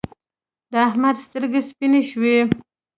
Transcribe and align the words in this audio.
د 0.71 0.73
احمد 0.87 1.15
سترګې 1.25 1.61
سپينې 1.69 2.01
شوې. 2.09 2.37